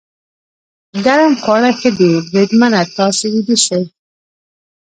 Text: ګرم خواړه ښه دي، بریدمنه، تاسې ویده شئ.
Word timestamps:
ګرم 1.05 1.33
خواړه 1.41 1.71
ښه 1.79 1.89
دي، 1.97 2.11
بریدمنه، 2.31 2.81
تاسې 2.97 3.25
ویده 3.33 3.57
شئ. 3.65 3.83